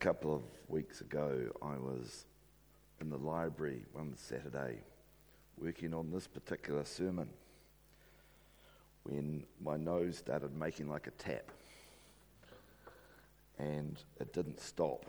[0.00, 2.24] a couple of weeks ago, I was
[3.00, 4.78] in the library one Saturday
[5.60, 7.28] working on this particular sermon
[9.02, 11.50] when my nose started making like a tap
[13.58, 15.04] and it didn't stop.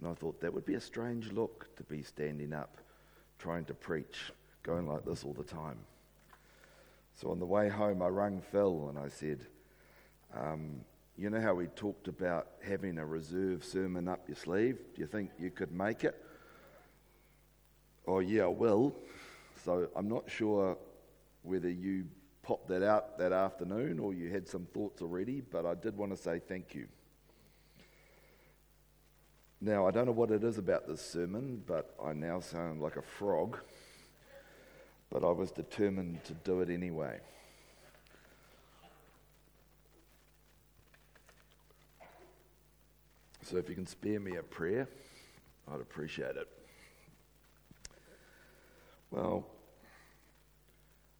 [0.00, 2.78] And I thought that would be a strange look to be standing up
[3.38, 4.32] trying to preach,
[4.64, 5.78] going like this all the time.
[7.14, 9.46] So on the way home, I rang Phil and I said,
[10.36, 10.80] um,
[11.16, 14.78] you know how we talked about having a reserve sermon up your sleeve?
[14.94, 16.22] Do you think you could make it?
[18.06, 18.94] Oh, yeah, I will.
[19.64, 20.76] So I'm not sure
[21.42, 22.06] whether you
[22.42, 26.10] popped that out that afternoon or you had some thoughts already, but I did want
[26.12, 26.88] to say thank you.
[29.60, 32.96] Now, I don't know what it is about this sermon, but I now sound like
[32.96, 33.58] a frog.
[35.08, 37.20] But I was determined to do it anyway.
[43.42, 44.88] So if you can spare me a prayer,
[45.72, 46.48] I'd appreciate it.
[49.10, 49.46] Well,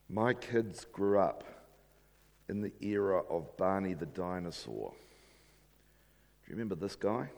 [0.09, 1.45] my kids grew up
[2.49, 4.93] in the era of Barney the dinosaur.
[4.93, 7.29] Do you remember this guy?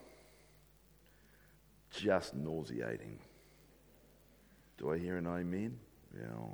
[1.91, 3.19] Just nauseating.
[4.77, 5.79] Do I hear an amen?
[6.15, 6.47] Yeah.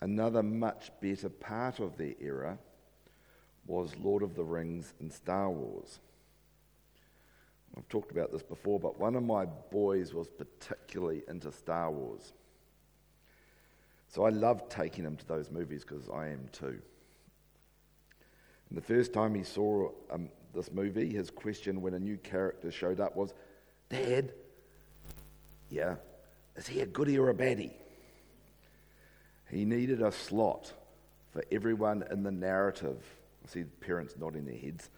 [0.00, 2.58] Another much better part of their era
[3.66, 6.00] was Lord of the Rings and Star Wars.
[7.76, 12.32] I've talked about this before, but one of my boys was particularly into Star Wars.
[14.08, 16.80] So I loved taking him to those movies because I am too.
[18.68, 22.70] And the first time he saw um, this movie, his question when a new character
[22.70, 23.32] showed up was,
[23.88, 24.32] Dad,
[25.70, 25.96] yeah,
[26.56, 27.72] is he a goodie or a baddie?
[29.50, 30.72] He needed a slot
[31.32, 33.02] for everyone in the narrative.
[33.44, 34.90] I see parents nodding their heads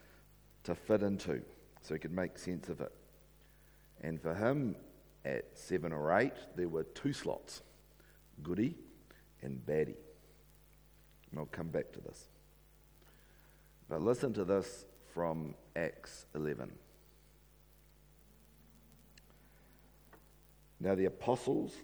[0.65, 1.43] to fit into
[1.85, 2.93] so he could make sense of it.
[4.01, 4.75] And for him,
[5.25, 7.63] at seven or eight, there were two slots
[8.43, 8.75] goody
[9.43, 9.97] and baddie.
[11.31, 12.29] And I'll come back to this.
[13.89, 16.73] But listen to this from Acts 11.
[20.81, 21.75] Now, the apostles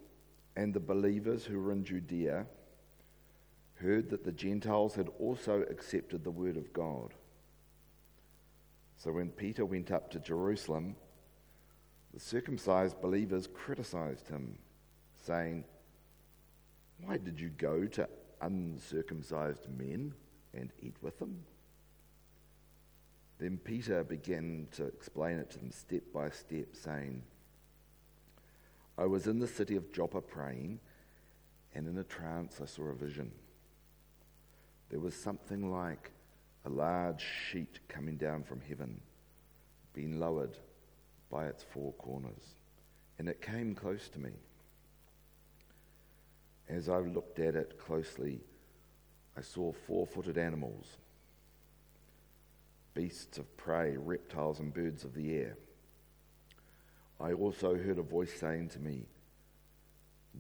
[0.57, 2.47] and the believers who were in Judea
[3.75, 7.15] heard that the Gentiles had also accepted the word of God.
[9.03, 10.95] So when Peter went up to Jerusalem,
[12.13, 14.59] the circumcised believers criticized him,
[15.25, 15.65] saying,
[17.03, 18.07] Why did you go to
[18.43, 20.13] uncircumcised men
[20.53, 21.45] and eat with them?
[23.39, 27.23] Then Peter began to explain it to them step by step, saying,
[28.99, 30.79] I was in the city of Joppa praying,
[31.75, 33.33] and in a trance I saw a vision.
[34.91, 36.13] There was something like
[36.65, 39.01] a large sheet coming down from heaven,
[39.95, 40.57] being lowered
[41.31, 42.55] by its four corners.
[43.19, 44.31] And it came close to me.
[46.69, 48.41] As I looked at it closely,
[49.37, 50.87] I saw four footed animals,
[52.95, 55.57] beasts of prey, reptiles, and birds of the air.
[57.21, 59.07] I also heard a voice saying to me,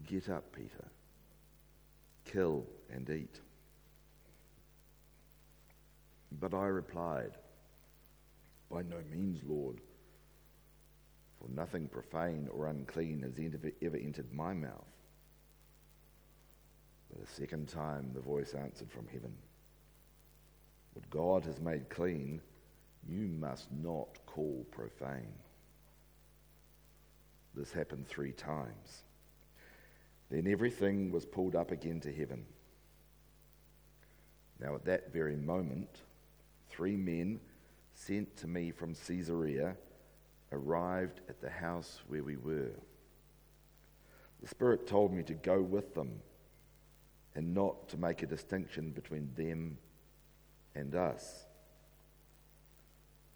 [0.06, 0.88] Get up, Peter,
[2.24, 3.40] kill and eat.
[6.38, 7.32] But I replied,
[8.70, 9.80] By no means, Lord,
[11.40, 13.38] for nothing profane or unclean has
[13.82, 14.84] ever entered my mouth.
[17.10, 19.32] But a second time the voice answered from heaven,
[20.92, 22.40] What God has made clean,
[23.08, 25.32] you must not call profane.
[27.54, 29.02] This happened three times.
[30.30, 32.44] Then everything was pulled up again to heaven.
[34.60, 36.02] Now, at that very moment,
[36.80, 37.38] three men
[37.92, 39.76] sent to me from Caesarea
[40.50, 42.72] arrived at the house where we were.
[44.40, 46.22] The Spirit told me to go with them
[47.34, 49.76] and not to make a distinction between them
[50.74, 51.44] and us.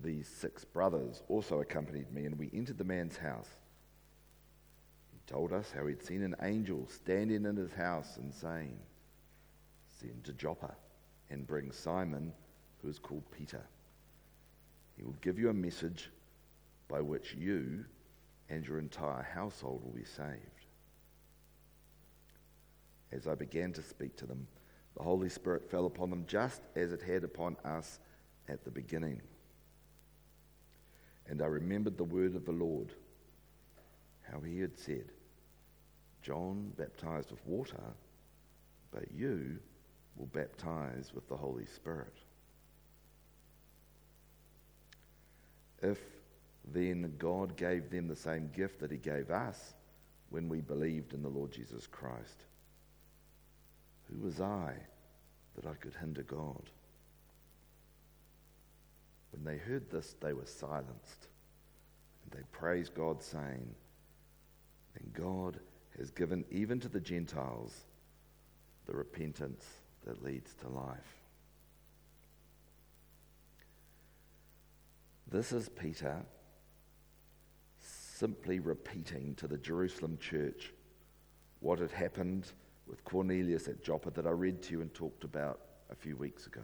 [0.00, 3.50] These six brothers also accompanied me, and we entered the man's house.
[5.12, 8.78] He told us how he'd seen an angel standing in his house and saying,
[10.00, 10.74] Send to Joppa
[11.28, 12.32] and bring Simon
[12.84, 13.62] who is called Peter.
[14.96, 16.10] He will give you a message
[16.86, 17.84] by which you
[18.50, 20.66] and your entire household will be saved.
[23.10, 24.46] As I began to speak to them,
[24.96, 28.00] the Holy Spirit fell upon them just as it had upon us
[28.48, 29.20] at the beginning.
[31.26, 32.92] And I remembered the word of the Lord,
[34.31, 35.06] how he had said,
[36.22, 37.82] John baptized with water,
[38.90, 39.58] but you
[40.16, 42.14] will baptize with the Holy Spirit.
[45.84, 45.98] If
[46.72, 49.75] then God gave them the same gift that He gave us
[50.31, 52.44] when we believed in the Lord Jesus Christ?
[54.10, 54.75] Who was I
[55.56, 56.70] that I could hinder God?
[59.32, 61.28] When they heard this, they were silenced.
[62.22, 63.75] And they praised God, saying,
[64.96, 65.58] And God
[65.98, 67.84] has given even to the Gentiles
[68.86, 69.64] the repentance
[70.06, 71.23] that leads to life.
[75.34, 76.25] This is Peter
[77.81, 80.72] simply repeating to the Jerusalem church
[81.58, 82.52] what had happened
[82.86, 85.58] with Cornelius at Joppa that I read to you and talked about
[85.90, 86.62] a few weeks ago.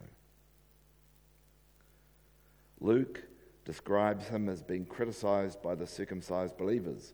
[2.78, 3.24] Luke
[3.64, 7.12] describes him as being criticized by the circumcised believers,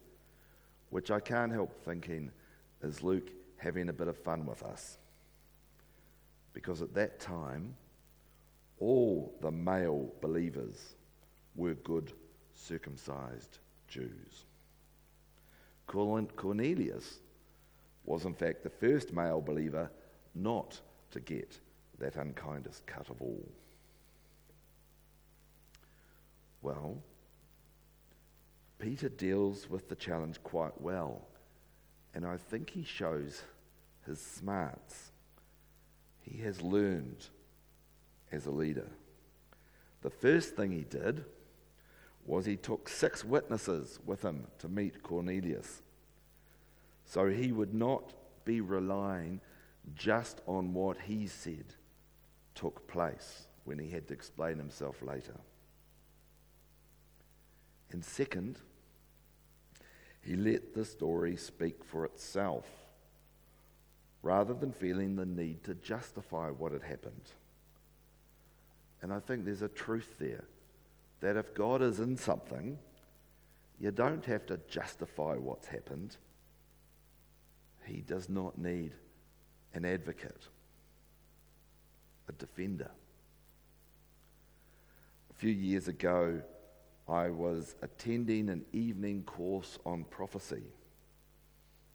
[0.91, 2.33] which I can't help thinking
[2.83, 4.99] is Luke having a bit of fun with us.
[6.53, 7.77] Because at that time,
[8.79, 10.97] all the male believers
[11.57, 12.13] were good
[12.55, 13.59] circumcised
[13.89, 14.45] Jews.
[15.87, 17.19] Cornelius
[18.05, 19.91] was, in fact, the first male believer
[20.35, 20.81] not
[21.11, 21.59] to get
[21.99, 23.49] that unkindest cut of all.
[26.63, 26.99] Well,
[28.79, 31.27] Peter deals with the challenge quite well,
[32.15, 33.43] and I think he shows
[34.05, 35.13] his smarts.
[36.23, 37.29] He has learned
[38.33, 38.89] as a leader.
[40.03, 41.25] The first thing he did
[42.27, 45.83] was he took six witnesses with him to meet Cornelius.
[47.05, 48.13] So he would not
[48.45, 49.41] be relying
[49.95, 51.65] just on what he said
[52.55, 55.39] took place when he had to explain himself later.
[57.93, 58.59] And second,
[60.21, 62.67] he let the story speak for itself
[64.23, 67.31] rather than feeling the need to justify what had happened.
[69.01, 70.45] And I think there's a truth there
[71.21, 72.79] that if God is in something,
[73.79, 76.17] you don't have to justify what's happened.
[77.85, 78.93] He does not need
[79.75, 80.49] an advocate,
[82.29, 82.91] a defender.
[85.31, 86.41] A few years ago,
[87.09, 90.63] I was attending an evening course on prophecy.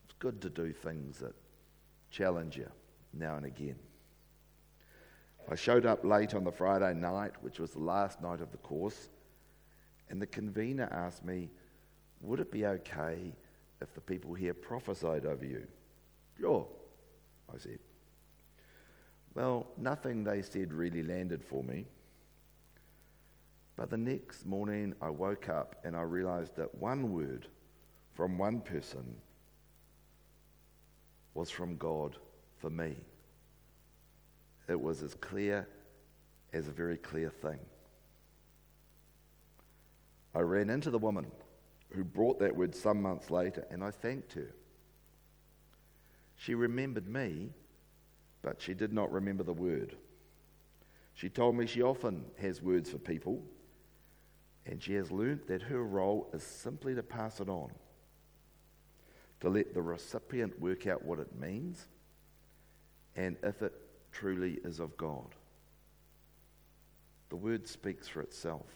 [0.05, 1.35] It's good to do things that
[2.11, 2.69] challenge you
[3.13, 3.75] now and again.
[5.49, 8.57] I showed up late on the Friday night, which was the last night of the
[8.57, 9.09] course,
[10.09, 11.49] and the convener asked me,
[12.21, 13.33] Would it be okay
[13.81, 15.67] if the people here prophesied over you?
[16.39, 16.67] Sure,
[17.53, 17.79] I said.
[19.33, 21.85] Well, nothing they said really landed for me.
[23.75, 27.47] But the next morning I woke up and I realized that one word
[28.13, 29.15] from one person
[31.33, 32.17] was from God
[32.57, 32.95] for me.
[34.67, 35.67] It was as clear
[36.53, 37.59] as a very clear thing.
[40.33, 41.27] I ran into the woman
[41.89, 44.53] who brought that word some months later and I thanked her.
[46.37, 47.49] She remembered me,
[48.41, 49.95] but she did not remember the word.
[51.13, 53.43] She told me she often has words for people,
[54.65, 57.71] and she has learnt that her role is simply to pass it on,
[59.41, 61.87] to let the recipient work out what it means,
[63.15, 63.73] and if it
[64.11, 65.35] truly is of God.
[67.29, 68.67] The word speaks for itself.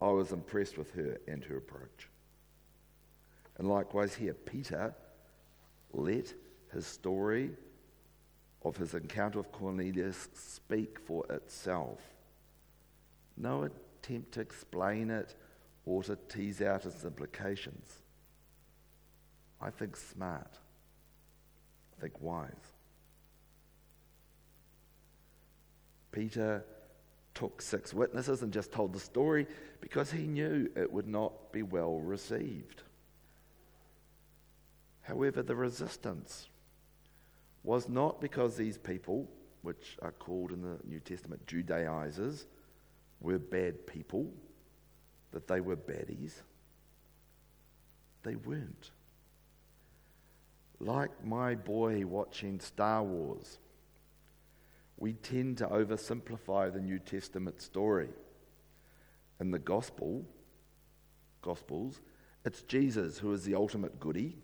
[0.00, 2.08] I was impressed with her and her approach.
[3.58, 4.94] And likewise here, Peter
[5.92, 6.32] let
[6.72, 7.50] his story
[8.62, 12.00] of his encounter with Cornelius speak for itself.
[13.36, 15.34] No attempt to explain it
[15.84, 18.02] or to tease out its implications.
[19.60, 20.58] I think smart.
[21.96, 22.79] I think wise.
[26.12, 26.64] Peter
[27.34, 29.46] took six witnesses and just told the story
[29.80, 32.82] because he knew it would not be well received.
[35.02, 36.48] However, the resistance
[37.62, 39.28] was not because these people,
[39.62, 42.46] which are called in the New Testament Judaizers,
[43.20, 44.32] were bad people,
[45.32, 46.34] that they were baddies.
[48.22, 48.90] They weren't.
[50.78, 53.58] Like my boy watching Star Wars
[55.00, 58.10] we tend to oversimplify the New Testament story.
[59.40, 60.26] In the gospel,
[61.40, 62.00] gospels,
[62.44, 64.36] it's Jesus who is the ultimate goody.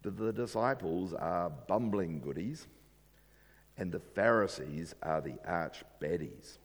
[0.00, 2.66] The, the disciples are bumbling goodies,
[3.76, 6.56] and the Pharisees are the arch baddies.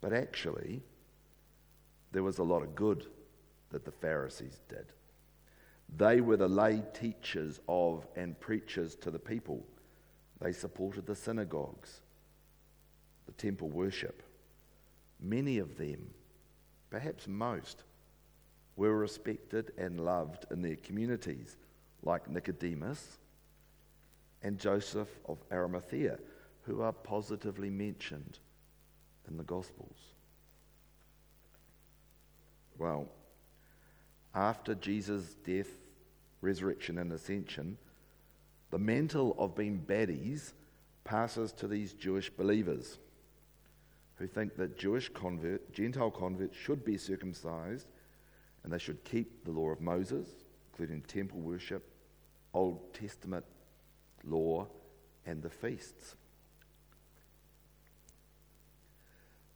[0.00, 0.82] But actually,
[2.12, 3.06] there was a lot of good
[3.70, 4.86] that the Pharisees did.
[5.96, 9.66] They were the lay teachers of and preachers to the people.
[10.40, 12.00] They supported the synagogues,
[13.26, 14.22] the temple worship.
[15.20, 16.10] Many of them,
[16.90, 17.84] perhaps most,
[18.76, 21.56] were respected and loved in their communities,
[22.02, 23.18] like Nicodemus
[24.42, 26.18] and Joseph of Arimathea,
[26.62, 28.38] who are positively mentioned
[29.28, 29.96] in the Gospels.
[32.78, 33.08] Well,
[34.34, 35.70] after Jesus' death,
[36.42, 37.78] resurrection, and ascension,
[38.70, 40.52] the mantle of being baddies
[41.04, 42.98] passes to these Jewish believers
[44.16, 47.86] who think that Jewish convert, Gentile converts should be circumcised
[48.64, 50.26] and they should keep the law of Moses,
[50.72, 51.88] including temple worship,
[52.52, 53.44] Old Testament
[54.24, 54.66] law,
[55.24, 56.16] and the feasts.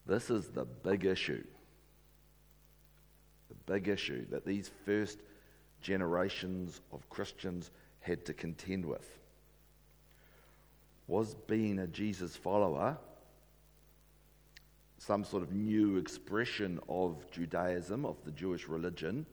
[0.06, 1.44] This is the big issue.
[3.48, 5.18] The big issue that these first
[5.80, 9.06] generations of Christians had to contend with.
[11.06, 12.96] Was being a Jesus follower
[15.00, 19.24] some sort of new expression of Judaism, of the Jewish religion,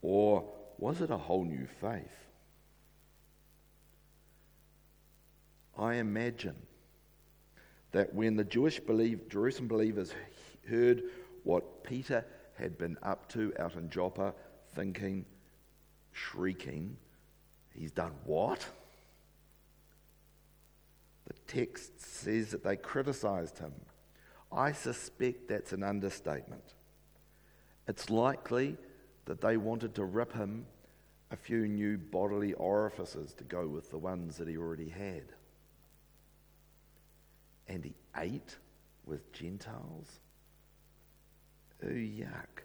[0.00, 0.44] or
[0.78, 2.16] was it a whole new faith?
[5.76, 6.54] I imagine
[7.90, 10.12] that when the Jewish believe, Jerusalem believers
[10.68, 11.02] heard
[11.42, 12.24] what Peter
[12.56, 14.34] had been up to out in Joppa,
[14.76, 15.24] thinking,
[16.12, 16.96] shrieking,
[17.76, 18.66] he's done what?
[21.26, 23.72] The text says that they criticized him.
[24.52, 26.74] I suspect that's an understatement.
[27.88, 28.76] It's likely
[29.24, 30.66] that they wanted to rip him
[31.30, 35.24] a few new bodily orifices to go with the ones that he already had.
[37.66, 38.56] And he ate
[39.06, 40.20] with Gentiles?
[41.82, 42.62] Oh, yuck.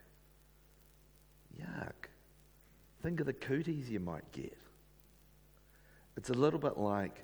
[1.60, 2.10] Yuck.
[3.02, 4.58] Think of the cooties you might get.
[6.20, 7.24] It's a little bit like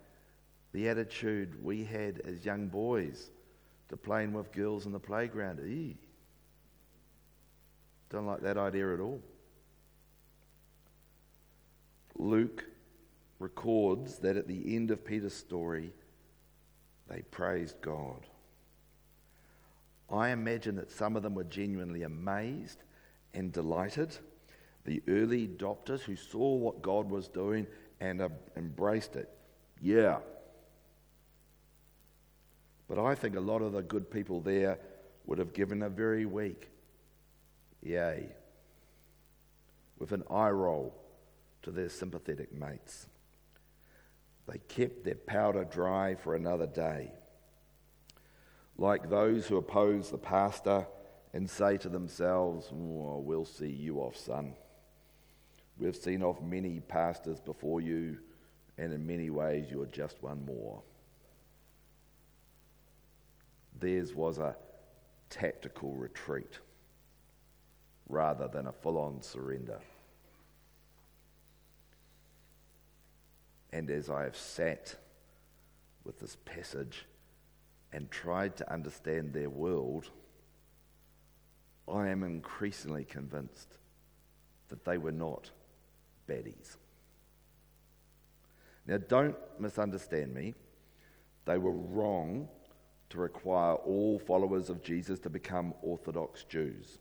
[0.71, 3.29] the attitude we had as young boys
[3.89, 5.59] to playing with girls in the playground.
[5.59, 5.97] Eee.
[8.09, 9.21] Don't like that idea at all.
[12.15, 12.63] Luke
[13.39, 15.91] records that at the end of Peter's story,
[17.09, 18.25] they praised God.
[20.09, 22.83] I imagine that some of them were genuinely amazed
[23.33, 24.15] and delighted.
[24.85, 27.67] The early adopters who saw what God was doing
[27.99, 29.29] and uh, embraced it.
[29.81, 30.19] Yeah,
[32.87, 34.77] but I think a lot of the good people there
[35.25, 36.69] would have given a very weak
[37.81, 38.29] yay
[39.97, 40.93] with an eye roll
[41.63, 43.07] to their sympathetic mates.
[44.47, 47.11] They kept their powder dry for another day.
[48.77, 50.85] Like those who oppose the pastor
[51.33, 54.53] and say to themselves, oh, We'll see you off, son.
[55.77, 58.17] We've seen off many pastors before you,
[58.77, 60.81] and in many ways, you're just one more.
[63.79, 64.55] Theirs was a
[65.29, 66.59] tactical retreat
[68.07, 69.79] rather than a full on surrender.
[73.73, 74.95] And as I have sat
[76.05, 77.05] with this passage
[77.91, 80.09] and tried to understand their world,
[81.85, 83.77] I am increasingly convinced
[84.69, 85.51] that they were not
[86.27, 86.77] baddies.
[88.87, 90.53] Now, don't misunderstand me.
[91.45, 92.47] They were wrong
[93.09, 96.99] to require all followers of Jesus to become Orthodox Jews.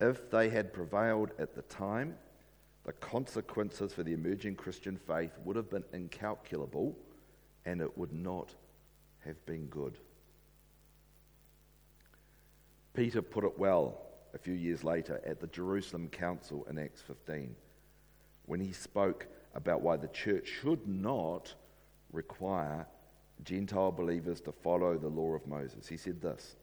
[0.00, 2.16] If they had prevailed at the time,
[2.84, 6.96] the consequences for the emerging Christian faith would have been incalculable
[7.66, 8.54] and it would not
[9.24, 9.98] have been good.
[12.94, 14.00] Peter put it well
[14.34, 17.54] a few years later at the Jerusalem Council in Acts 15
[18.46, 21.54] when he spoke about why the church should not
[22.12, 22.86] require
[23.44, 25.88] Gentile believers to follow the law of Moses.
[25.88, 26.56] He said this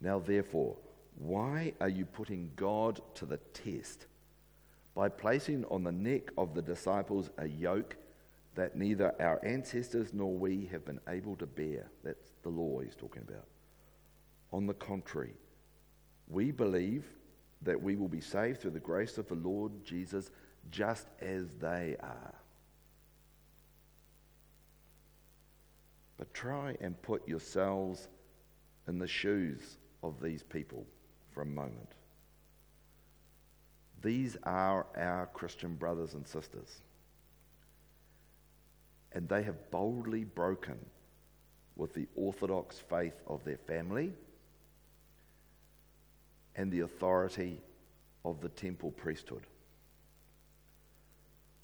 [0.00, 0.76] Now, therefore,
[1.16, 4.06] why are you putting God to the test
[4.94, 7.96] by placing on the neck of the disciples a yoke
[8.54, 11.90] that neither our ancestors nor we have been able to bear?
[12.04, 13.46] That's the law he's talking about.
[14.52, 15.34] On the contrary,
[16.32, 17.04] we believe
[17.62, 20.30] that we will be saved through the grace of the Lord Jesus
[20.70, 22.34] just as they are.
[26.16, 28.08] But try and put yourselves
[28.88, 30.86] in the shoes of these people
[31.32, 31.92] for a moment.
[34.02, 36.80] These are our Christian brothers and sisters.
[39.12, 40.78] And they have boldly broken
[41.76, 44.12] with the orthodox faith of their family
[46.56, 47.60] and the authority
[48.24, 49.46] of the temple priesthood.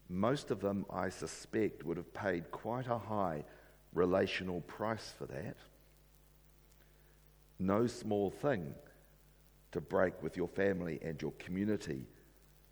[0.09, 3.45] Most of them, I suspect, would have paid quite a high
[3.93, 5.57] relational price for that.
[7.59, 8.75] no small thing
[9.73, 12.07] to break with your family and your community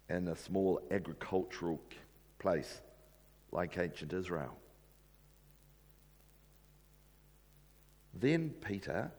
[0.08, 1.80] in a small agricultural
[2.38, 2.80] place
[3.50, 4.56] like ancient Israel.
[8.14, 9.10] Then Peter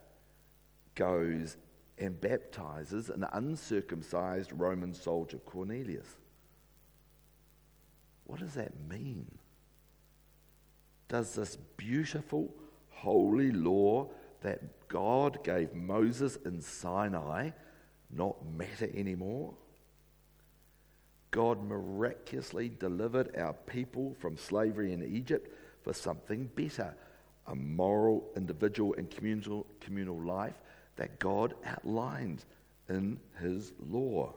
[0.95, 1.57] goes
[1.97, 6.17] and baptizes an uncircumcised Roman soldier, Cornelius.
[8.25, 9.25] What does that mean?
[11.07, 12.53] Does this beautiful,
[12.89, 14.09] holy law
[14.41, 17.51] that God gave Moses in Sinai
[18.11, 19.53] not matter anymore?
[21.31, 26.93] God miraculously delivered our people from slavery in Egypt for something better
[27.47, 30.55] a moral, individual, and communal, communal life
[30.97, 32.43] that God outlined
[32.89, 34.33] in His law.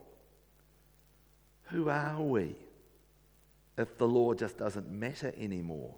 [1.65, 2.55] Who are we
[3.77, 5.95] if the law just doesn't matter anymore?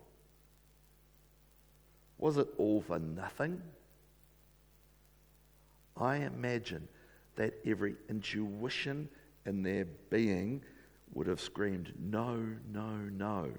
[2.19, 3.61] Was it all for nothing?
[5.97, 6.89] I imagine
[7.37, 9.09] that every intuition
[9.47, 10.63] in their being
[11.15, 12.39] would have screamed, No,
[12.73, 13.51] no, no.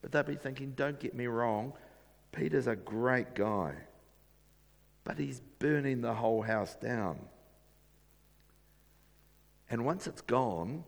[0.00, 1.72] But they'd be thinking, Don't get me wrong,
[2.32, 3.74] Peter's a great guy,
[5.04, 7.18] but he's burning the whole house down.
[9.70, 10.84] And once it's gone,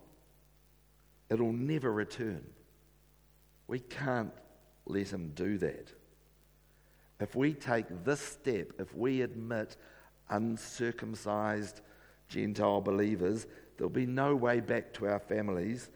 [1.31, 2.45] it'll never return.
[3.67, 4.33] We can't
[4.87, 5.93] let him do that.
[7.21, 9.77] If we take this step, if we admit
[10.29, 11.81] uncircumcised
[12.29, 15.91] Gentile believers, there'll be no way back to our families,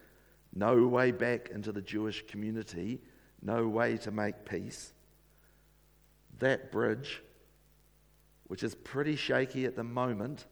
[0.54, 3.00] no way back into the Jewish community,
[3.42, 4.92] no way to make peace.
[6.38, 7.22] That bridge,
[8.48, 10.46] which is pretty shaky at the moment,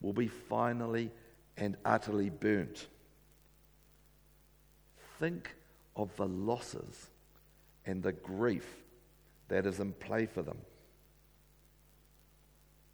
[0.00, 1.10] will be finally
[1.56, 2.88] and utterly burnt.
[5.18, 5.54] Think
[5.96, 7.10] of the losses
[7.86, 8.66] and the grief
[9.48, 10.58] that is in play for them.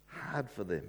[0.07, 0.85] Hard for them.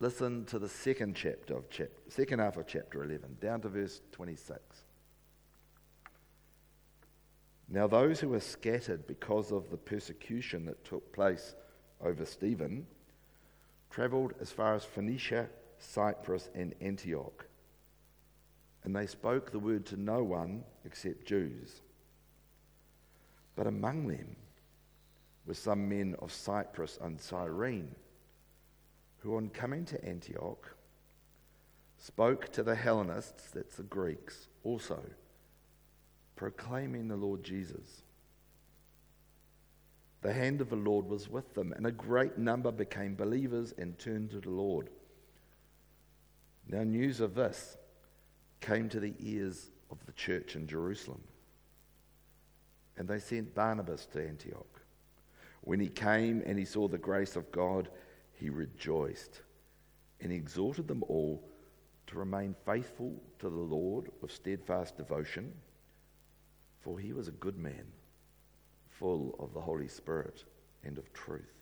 [0.00, 4.02] Listen to the second chapter of chapter, second half of chapter 11, down to verse
[4.12, 4.60] 26.
[7.68, 11.54] Now, those who were scattered because of the persecution that took place
[12.00, 12.86] over Stephen
[13.90, 15.48] traveled as far as Phoenicia,
[15.78, 17.46] Cyprus, and Antioch
[18.84, 21.80] and they spoke the word to no one except Jews.
[23.56, 24.36] But among them
[25.46, 27.94] were some men of Cyprus and Cyrene,
[29.18, 30.76] who on coming to Antioch
[31.98, 35.02] spoke to the Hellenists, that's the Greeks, also,
[36.36, 38.02] proclaiming the Lord Jesus.
[40.22, 43.98] The hand of the Lord was with them, and a great number became believers and
[43.98, 44.88] turned to the Lord.
[46.68, 47.76] Now, news of this
[48.60, 51.22] came to the ears of the church in Jerusalem.
[52.96, 54.80] And they sent Barnabas to Antioch.
[55.60, 57.88] When he came and he saw the grace of God,
[58.32, 59.42] he rejoiced
[60.20, 61.42] and he exhorted them all
[62.06, 65.52] to remain faithful to the Lord with steadfast devotion,
[66.84, 67.86] for he was a good man,
[68.90, 70.44] full of the Holy Spirit
[70.84, 71.54] and of truth.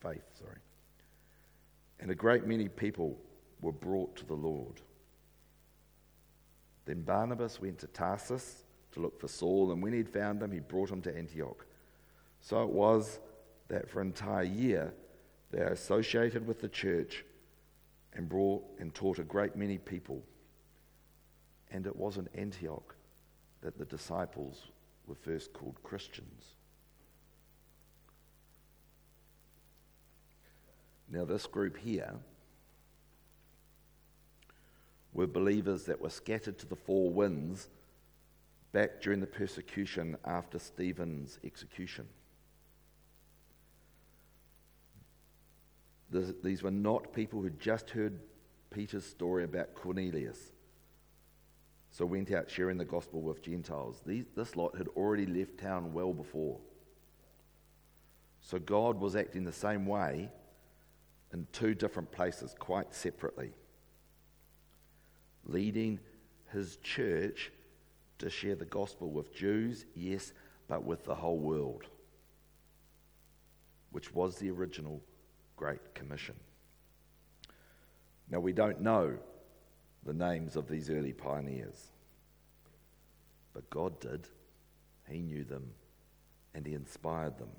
[0.00, 0.58] Faith, sorry.
[2.00, 3.16] And a great many people
[3.60, 4.80] were brought to the Lord.
[6.86, 10.58] Then Barnabas went to Tarsus to look for Saul, and when he'd found him, he
[10.58, 11.64] brought him to Antioch.
[12.40, 13.20] So it was
[13.68, 14.92] that for an entire year
[15.52, 17.24] they associated with the church
[18.12, 20.20] and brought and taught a great many people.
[21.70, 22.93] And it was in Antioch
[23.64, 24.66] that the disciples
[25.06, 26.54] were first called Christians.
[31.10, 32.12] Now, this group here
[35.14, 37.68] were believers that were scattered to the four winds
[38.72, 42.06] back during the persecution after Stephen's execution.
[46.42, 48.20] These were not people who just heard
[48.70, 50.52] Peter's story about Cornelius,
[51.94, 54.02] so went out sharing the gospel with Gentiles.
[54.04, 56.58] These, this lot had already left town well before.
[58.40, 60.28] So God was acting the same way
[61.32, 63.52] in two different places, quite separately
[65.46, 66.00] leading
[66.52, 67.52] his church
[68.18, 70.32] to share the gospel with Jews, yes,
[70.66, 71.84] but with the whole world,
[73.92, 75.00] which was the original
[75.56, 76.34] Great Commission.
[78.28, 79.18] Now, we don't know
[80.04, 81.92] the names of these early pioneers,
[83.52, 84.28] but God did.
[85.08, 85.70] He knew them
[86.54, 87.50] and He inspired them.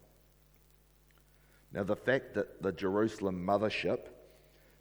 [1.74, 4.08] Now, the fact that the Jerusalem mothership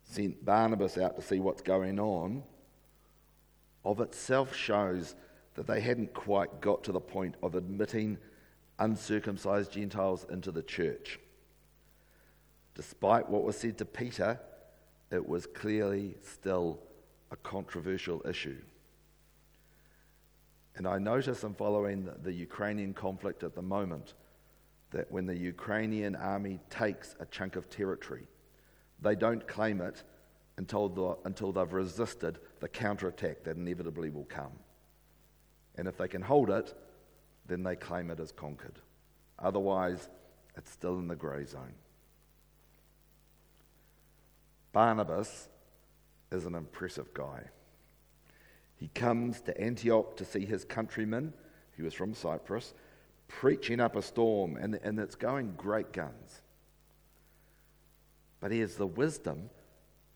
[0.04, 2.42] sent Barnabas out to see what's going on
[3.84, 5.14] of itself shows
[5.54, 8.18] that they hadn't quite got to the point of admitting
[8.78, 11.18] uncircumcised Gentiles into the church.
[12.74, 14.40] Despite what was said to Peter,
[15.10, 16.80] it was clearly still
[17.34, 18.60] a controversial issue.
[20.76, 24.14] And I notice in following the, Ukrainian conflict at the moment
[24.92, 28.26] that when the Ukrainian army takes a chunk of territory,
[29.02, 30.04] they don't claim it
[30.58, 34.52] until, the, until they've resisted the counterattack that inevitably will come.
[35.76, 36.72] And if they can hold it,
[37.46, 38.78] then they claim it as conquered.
[39.40, 40.08] Otherwise,
[40.56, 41.74] it's still in the grey zone.
[44.72, 45.48] Barnabas
[46.34, 47.44] is an impressive guy.
[48.76, 51.32] He comes to Antioch to see his countrymen,
[51.76, 52.74] he was from Cyprus,
[53.28, 56.42] preaching up a storm, and, and it's going great guns.
[58.40, 59.48] But he has the wisdom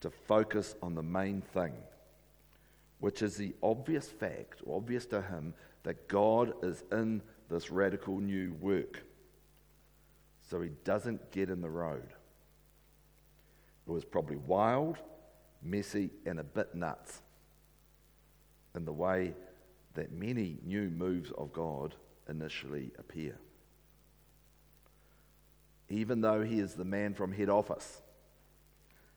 [0.00, 1.72] to focus on the main thing,
[3.00, 5.54] which is the obvious fact, obvious to him,
[5.84, 9.02] that God is in this radical new work.
[10.50, 12.08] So he doesn't get in the road.
[13.86, 14.98] It was probably wild,
[15.62, 17.22] messy, and a bit nuts
[18.74, 19.34] in the way
[19.94, 21.94] that many new moves of God
[22.28, 23.36] initially appear.
[25.88, 28.02] Even though he is the man from head office,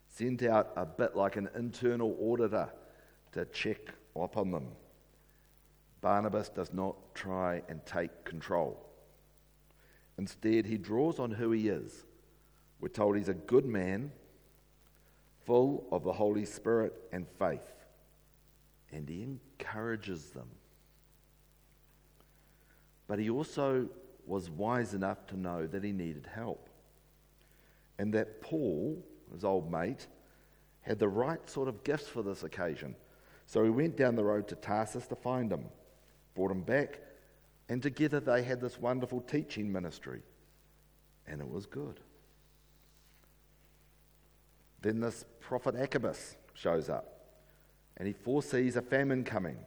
[0.07, 2.69] sent out a bit like an internal auditor
[3.33, 4.67] to check up on them.
[6.01, 8.83] Barnabas does not try and take control.
[10.17, 12.05] Instead, he draws on who he is.
[12.79, 14.11] We're told he's a good man,
[15.45, 17.73] full of the Holy Spirit and faith,
[18.91, 20.47] and he encourages them.
[23.07, 23.89] But he also
[24.25, 26.69] was wise enough to know that he needed help,
[27.97, 30.07] and that Paul his old mate,
[30.81, 32.95] had the right sort of gifts for this occasion.
[33.45, 35.65] So he went down the road to Tarsus to find him,
[36.35, 36.99] brought him back,
[37.69, 40.21] and together they had this wonderful teaching ministry.
[41.27, 41.99] And it was good.
[44.81, 47.05] Then this prophet Agabus shows up,
[47.97, 49.57] and he foresees a famine coming.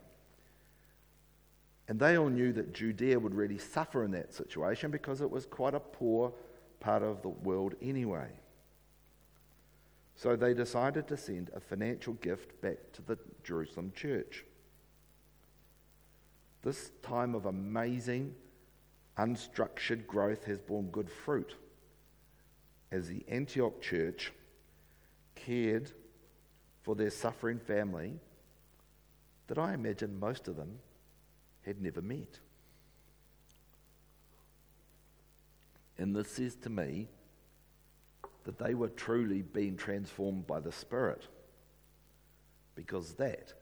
[1.86, 5.46] And they all knew that Judea would really suffer in that situation because it was
[5.46, 6.32] quite a poor
[6.80, 8.28] part of the world anyway.
[10.16, 14.44] So they decided to send a financial gift back to the Jerusalem church.
[16.62, 18.34] This time of amazing,
[19.18, 21.54] unstructured growth has borne good fruit
[22.90, 24.32] as the Antioch church
[25.44, 25.90] cared
[26.82, 28.14] for their suffering family
[29.46, 30.78] that I imagine most of them
[31.62, 32.40] had never met.
[35.98, 37.08] And this says to me
[38.44, 41.26] that they were truly being transformed by the Spirit.
[42.74, 43.52] Because that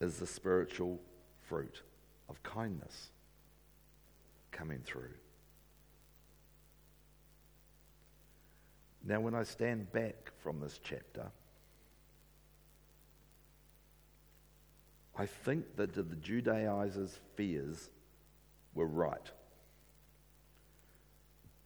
[0.00, 1.00] is the spiritual
[1.42, 1.82] fruit
[2.28, 3.10] of kindness
[4.52, 5.10] coming through.
[9.06, 11.30] Now, when I stand back from this chapter,
[15.16, 17.90] I think that the Judaizers' fears
[18.74, 19.30] were right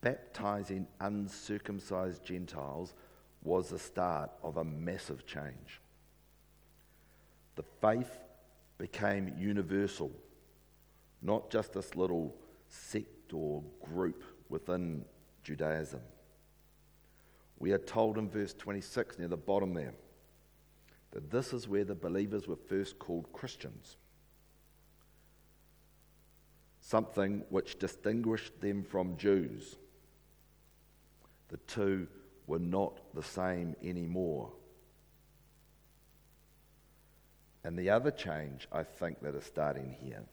[0.00, 2.94] baptizing uncircumcised Gentiles
[3.42, 5.80] was the start of a massive change.
[7.56, 8.18] The faith
[8.78, 10.12] became universal,
[11.22, 12.34] not just this little
[12.68, 15.04] sect or group within
[15.42, 16.00] Judaism.
[17.58, 19.94] We are told in verse 26 near the bottom there
[21.10, 23.96] that this is where the believers were first called Christians
[26.80, 29.76] something which distinguished them from Jews
[31.48, 32.06] the two
[32.46, 34.52] were not the same anymore.
[37.64, 40.24] And the other change I think that is starting here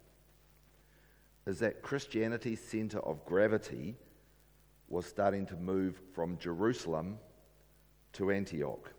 [1.46, 3.96] is that Christianity's center of gravity
[4.88, 7.18] was starting to move from Jerusalem
[8.14, 8.92] to Antioch.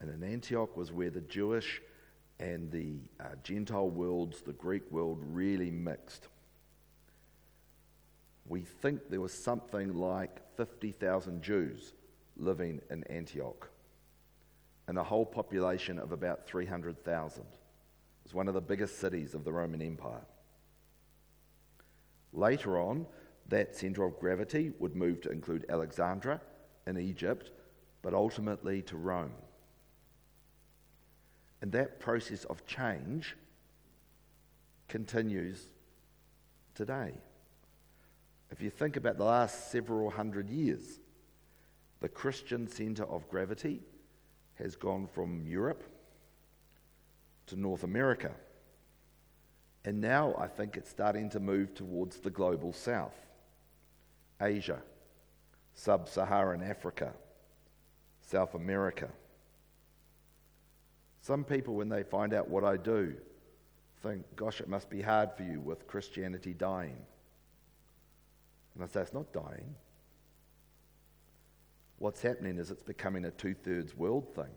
[0.00, 1.80] And in Antioch was where the Jewish
[2.38, 6.28] and the uh, Gentile worlds, the Greek world, really mixed
[8.46, 11.94] we think there was something like 50,000 Jews
[12.36, 13.70] living in Antioch
[14.86, 17.42] and a whole population of about 300,000.
[17.42, 17.48] It
[18.22, 20.26] was one of the biggest cities of the Roman Empire.
[22.32, 23.06] Later on,
[23.48, 26.40] that centre of gravity would move to include Alexandria
[26.86, 27.50] in Egypt,
[28.02, 29.32] but ultimately to Rome.
[31.60, 33.36] And that process of change
[34.88, 35.68] continues
[36.74, 37.12] today.
[38.50, 41.00] If you think about the last several hundred years,
[42.00, 43.80] the Christian centre of gravity
[44.56, 45.82] has gone from Europe
[47.46, 48.30] to North America.
[49.84, 53.23] And now I think it's starting to move towards the global south
[54.40, 54.82] Asia,
[55.74, 57.12] sub Saharan Africa,
[58.20, 59.08] South America.
[61.20, 63.14] Some people, when they find out what I do,
[64.02, 66.96] think, gosh, it must be hard for you with Christianity dying.
[68.74, 69.74] And I say, it's not dying.
[71.98, 74.52] What's happening is it's becoming a two thirds world thing.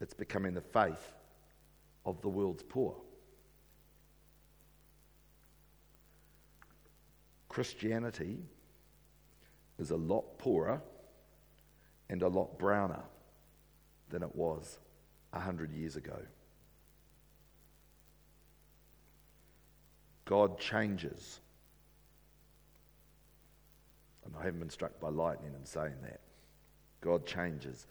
[0.00, 1.12] It's becoming the faith
[2.04, 2.96] of the world's poor.
[7.50, 8.38] Christianity
[9.78, 10.80] is a lot poorer
[12.08, 13.02] and a lot browner
[14.08, 14.78] than it was
[15.32, 16.16] a hundred years ago.
[20.26, 21.40] God changes.
[24.24, 26.20] And I haven't been struck by lightning in saying that.
[27.00, 27.88] God changes,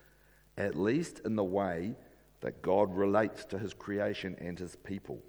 [0.56, 1.94] at least in the way
[2.40, 5.20] that God relates to his creation and his people.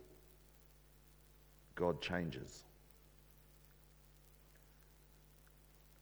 [1.76, 2.64] God changes.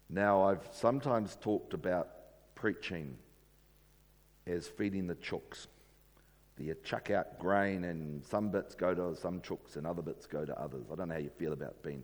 [0.09, 2.09] Now, I've sometimes talked about
[2.55, 3.15] preaching
[4.47, 5.67] as feeding the chooks.
[6.57, 10.43] You chuck out grain, and some bits go to some chooks, and other bits go
[10.43, 10.87] to others.
[10.91, 12.03] I don't know how you feel about being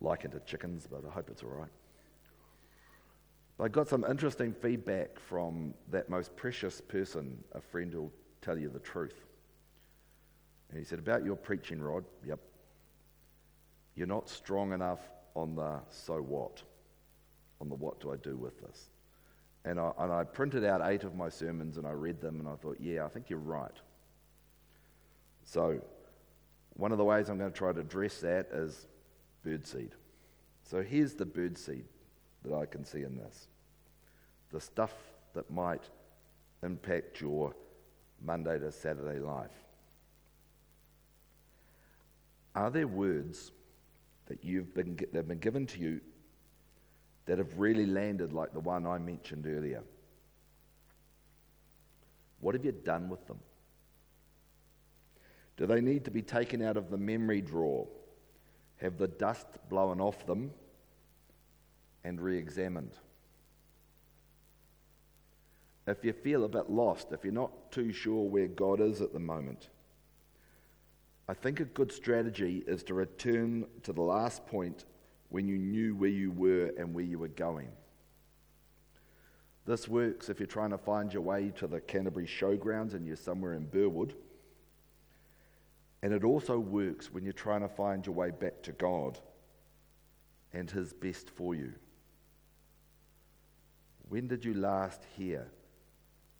[0.00, 1.68] likened to chickens, but I hope it's all right.
[3.58, 8.58] But I got some interesting feedback from that most precious person, a friend who'll tell
[8.58, 9.26] you the truth.
[10.70, 12.40] And he said, About your preaching, Rod, yep.
[13.96, 15.00] You're not strong enough
[15.34, 16.62] on the so what,
[17.60, 18.90] on the what do I do with this.
[19.64, 22.48] And I, and I printed out eight of my sermons and I read them and
[22.48, 23.76] I thought, yeah, I think you're right.
[25.44, 25.80] So,
[26.76, 28.86] one of the ways I'm going to try to address that is
[29.46, 29.90] birdseed.
[30.64, 31.84] So, here's the birdseed
[32.44, 33.48] that I can see in this
[34.50, 34.92] the stuff
[35.34, 35.82] that might
[36.62, 37.54] impact your
[38.24, 39.50] Monday to Saturday life.
[42.54, 43.50] Are there words
[44.26, 46.00] that you've been, that have been given to you
[47.26, 49.82] that have really landed like the one I mentioned earlier?
[52.40, 53.38] What have you done with them?
[55.56, 57.86] Do they need to be taken out of the memory drawer?
[58.78, 60.50] Have the dust blown off them
[62.02, 62.92] and re examined?
[65.86, 69.12] If you feel a bit lost, if you're not too sure where God is at
[69.12, 69.68] the moment,
[71.28, 74.84] I think a good strategy is to return to the last point
[75.34, 77.66] when you knew where you were and where you were going.
[79.66, 83.16] This works if you're trying to find your way to the Canterbury Showgrounds and you're
[83.16, 84.14] somewhere in Burwood.
[86.02, 89.18] And it also works when you're trying to find your way back to God
[90.52, 91.72] and His best for you.
[94.08, 95.48] When did you last hear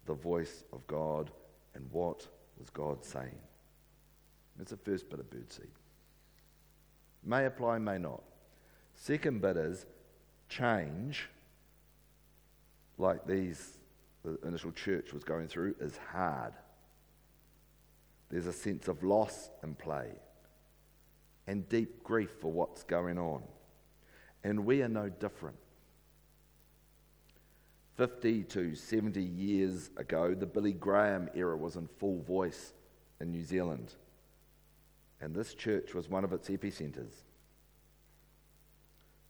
[0.06, 1.32] the voice of God
[1.74, 2.28] and what
[2.60, 3.40] was God saying?
[4.56, 5.66] That's the first bit of birdseed.
[7.24, 8.22] May apply, may not.
[8.96, 9.86] Second bit is
[10.48, 11.28] change,
[12.98, 13.78] like these
[14.24, 16.54] the initial church was going through, is hard.
[18.30, 20.12] There's a sense of loss in play
[21.46, 23.42] and deep grief for what's going on.
[24.42, 25.56] And we are no different.
[27.96, 32.72] 50 to 70 years ago, the Billy Graham era was in full voice
[33.20, 33.94] in New Zealand.
[35.20, 37.22] And this church was one of its epicenters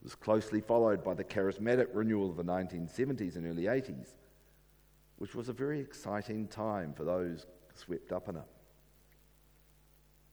[0.04, 4.08] was closely followed by the charismatic renewal of the 1970s and early 80s,
[5.16, 8.42] which was a very exciting time for those swept up in it.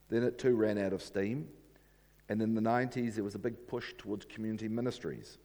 [0.09, 1.47] Then it too ran out of steam,
[2.27, 5.37] and in the 90s there was a big push towards community ministries,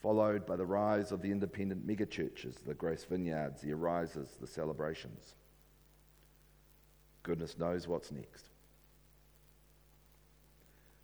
[0.00, 5.36] followed by the rise of the independent megachurches, the Grace Vineyards, the Arises, the celebrations.
[7.22, 8.51] Goodness knows what's next.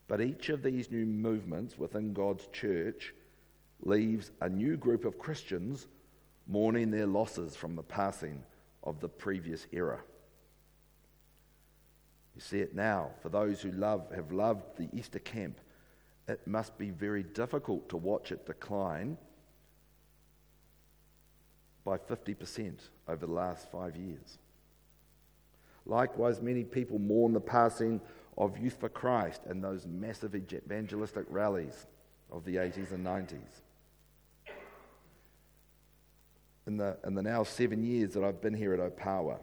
[0.08, 3.14] But each of these new movements within God's church
[3.80, 5.86] leaves a new group of Christians
[6.46, 8.42] mourning their losses from the passing
[8.82, 10.00] of the previous era.
[12.34, 13.10] You see it now.
[13.20, 15.60] For those who love, have loved the Easter camp,
[16.26, 19.18] it must be very difficult to watch it decline
[21.84, 22.74] by 50%
[23.08, 24.38] over the last five years.
[25.84, 28.00] Likewise, many people mourn the passing
[28.38, 31.86] of Youth for Christ and those massive evangelistic rallies
[32.30, 33.62] of the 80s and 90s.
[36.66, 39.38] In the, in the now seven years that I've been here at Opawa,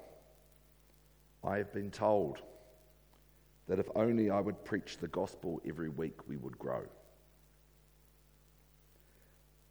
[1.44, 2.40] I have been told
[3.68, 6.84] that if only I would preach the gospel every week, we would grow.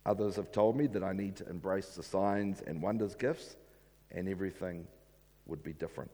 [0.04, 3.56] Others have told me that I need to embrace the signs and wonders gifts,
[4.10, 4.86] and everything
[5.46, 6.10] would be different.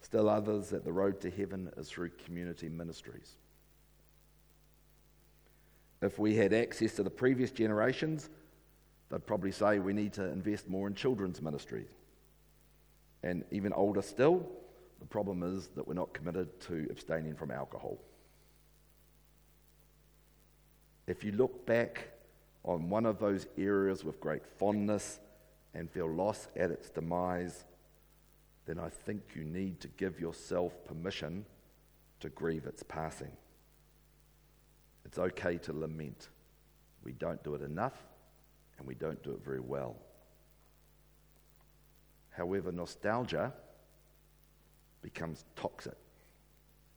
[0.00, 3.36] Still others that the road to heaven is through community ministries.
[6.02, 8.28] If we had access to the previous generations,
[9.10, 11.86] they'd probably say we need to invest more in children's ministry.
[13.22, 14.46] And even older still,
[15.00, 17.98] the problem is that we're not committed to abstaining from alcohol.
[21.06, 22.08] If you look back
[22.64, 25.20] on one of those areas with great fondness
[25.74, 27.64] and feel loss at its demise,
[28.66, 31.46] then I think you need to give yourself permission
[32.20, 33.30] to grieve its passing.
[35.04, 36.28] It's okay to lament.
[37.04, 37.96] We don't do it enough
[38.78, 39.96] and we don't do it very well.
[42.30, 43.52] However, nostalgia
[45.00, 45.96] becomes toxic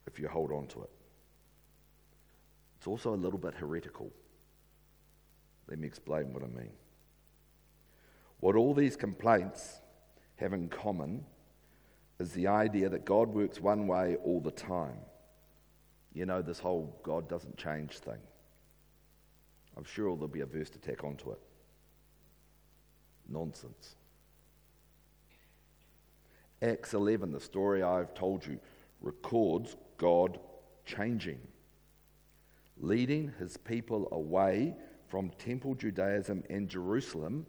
[0.08, 0.90] if you hold on to it.
[2.78, 4.12] It's also a little bit heretical.
[5.70, 6.72] Let me explain what I mean.
[8.40, 9.82] What all these complaints
[10.38, 11.26] have in common
[12.20, 14.98] is the idea that God works one way all the time.
[16.14, 18.20] You know, this whole God doesn't change thing.
[19.78, 21.40] I'm sure there'll be a verse to tack onto it.
[23.30, 23.96] Nonsense.
[26.62, 28.60] Acts 11, the story I've told you,
[29.02, 30.40] records God
[30.86, 31.40] changing,
[32.78, 34.76] leading his people away
[35.08, 37.46] from temple Judaism and Jerusalem,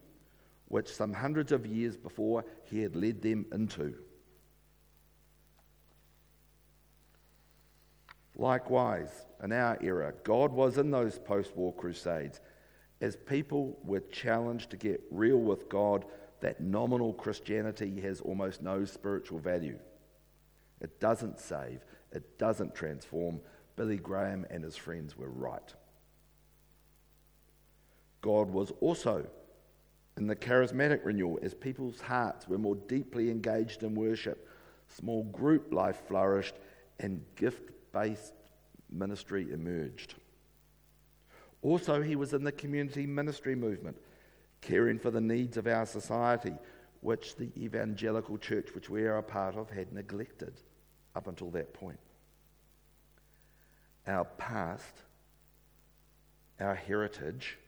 [0.68, 3.94] which some hundreds of years before he had led them into.
[8.40, 12.40] Likewise, in our era, God was in those post war crusades
[13.03, 16.07] as people were challenged to get real with God
[16.40, 19.79] that nominal Christianity has almost no spiritual value.
[20.81, 23.42] It doesn't save, it doesn't transform.
[23.76, 25.74] Billy Graham and his friends were right.
[28.22, 29.26] God was also
[30.16, 34.48] in the charismatic renewal as people's hearts were more deeply engaged in worship,
[34.88, 36.55] small group life flourished,
[36.98, 38.33] and gift based
[38.90, 40.14] ministry emerged.
[41.62, 43.96] Also, he was in the community ministry movement,
[44.61, 46.55] caring for the needs of our society,
[47.00, 50.55] which the evangelical church, which we are a part of, had neglected
[51.14, 51.98] up until that point.
[54.07, 55.03] Our past,
[56.59, 57.59] our heritage,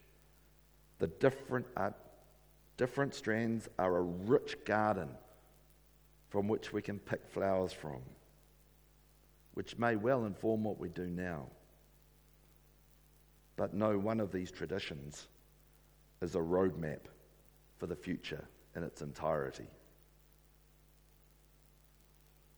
[0.98, 1.90] the different, uh,
[2.76, 5.08] different strands are a rich garden
[6.30, 8.00] from which we can pick flowers from,
[9.54, 11.46] which may well inform what we do now.
[13.56, 15.28] But no one of these traditions
[16.20, 17.00] is a roadmap
[17.78, 19.66] for the future in its entirety.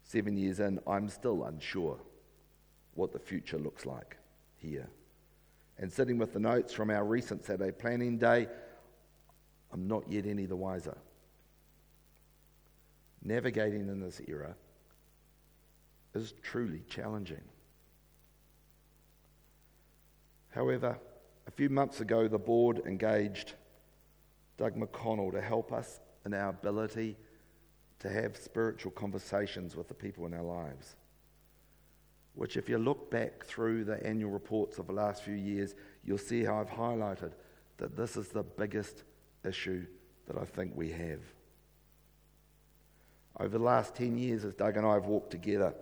[0.04, 1.98] Seven years in, I'm still unsure
[2.94, 4.16] what the future looks like
[4.56, 4.88] here.
[5.78, 8.46] And sitting with the notes from our recent Saturday planning day,
[9.72, 10.96] I'm not yet any the wiser.
[13.24, 14.54] Navigating in this era
[16.14, 17.42] is truly challenging.
[20.50, 20.98] However,
[21.46, 23.54] a few months ago, the board engaged
[24.56, 27.16] Doug McConnell to help us in our ability
[27.98, 30.96] to have spiritual conversations with the people in our lives.
[32.34, 35.74] Which, if you look back through the annual reports of the last few years,
[36.04, 37.32] you'll see how I've highlighted
[37.78, 39.04] that this is the biggest
[39.44, 39.86] issue
[40.26, 41.20] that I think we have.
[43.38, 45.74] Over the last 10 years, as Doug and I have walked together,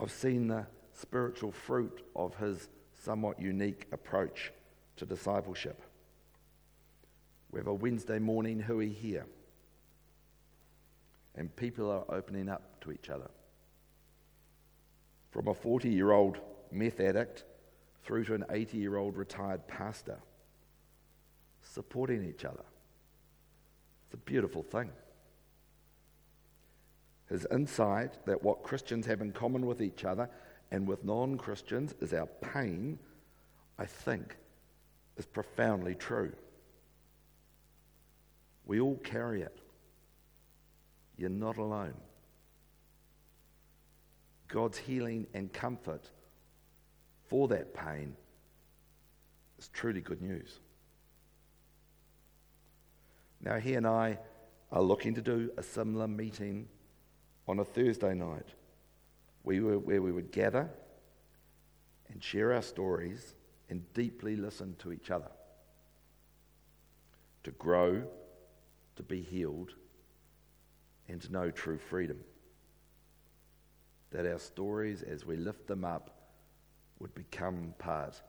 [0.00, 2.68] I've seen the spiritual fruit of his
[3.04, 4.50] somewhat unique approach
[4.96, 5.82] to discipleship.
[7.50, 9.26] We have a Wednesday morning Hui here,
[11.34, 13.28] and people are opening up to each other.
[15.32, 16.38] From a 40 year old
[16.72, 17.44] meth addict
[18.02, 20.18] through to an 80 year old retired pastor,
[21.62, 22.64] supporting each other.
[24.06, 24.90] It's a beautiful thing.
[27.30, 30.28] His insight that what Christians have in common with each other
[30.72, 32.98] and with non Christians is our pain,
[33.78, 34.36] I think,
[35.16, 36.32] is profoundly true.
[38.66, 39.60] We all carry it.
[41.16, 41.94] You're not alone.
[44.48, 46.10] God's healing and comfort
[47.28, 48.16] for that pain
[49.58, 50.58] is truly good news.
[53.40, 54.18] Now, he and I
[54.72, 56.66] are looking to do a similar meeting
[57.50, 58.46] on a Thursday night
[59.42, 60.70] we were, where we would gather
[62.08, 63.34] and share our stories
[63.68, 65.30] and deeply listen to each other
[67.42, 68.04] to grow,
[68.94, 69.74] to be healed,
[71.08, 72.20] and to know true freedom.
[74.12, 76.10] That our stories, as we lift them up,
[77.00, 78.20] would become part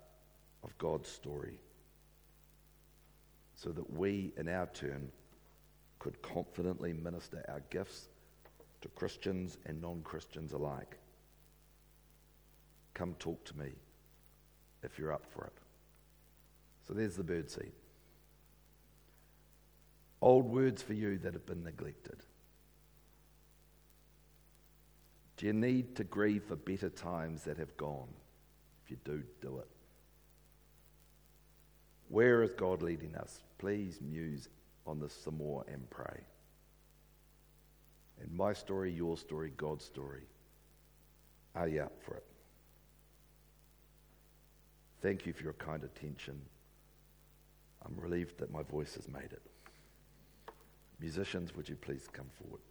[0.63, 1.59] of God's story.
[3.53, 5.11] So that we, in our turn,
[5.99, 8.07] could confidently minister our gifts
[8.81, 10.97] to Christians and non Christians alike.
[12.93, 13.71] Come talk to me
[14.83, 15.53] if you're up for it.
[16.87, 17.71] So there's the bird seed.
[20.21, 22.17] Old words for you that have been neglected.
[25.37, 28.09] Do you need to grieve for better times that have gone?
[28.83, 29.67] If you do, do it.
[32.09, 33.41] Where is God leading us?
[33.57, 34.49] Please muse
[34.85, 36.19] on this some more and pray.
[38.21, 40.23] And my story, your story, God's story.
[41.55, 42.25] Are you up for it?
[45.01, 46.39] Thank you for your kind attention.
[47.83, 49.41] I'm relieved that my voice has made it.
[50.99, 52.61] Musicians, would you please come forward?